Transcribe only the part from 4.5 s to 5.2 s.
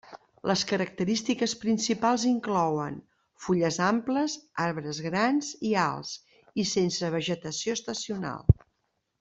arbres